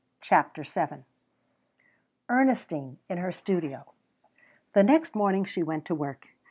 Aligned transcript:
CHAPTER 0.21 0.63
VII 0.63 1.03
ERNESTINE 2.27 2.97
IN 3.07 3.19
HER 3.19 3.31
STUDIO 3.31 3.85
The 4.73 4.81
next 4.81 5.13
morning 5.13 5.45
she 5.45 5.61
went 5.61 5.85
to 5.85 5.93
work. 5.93 6.29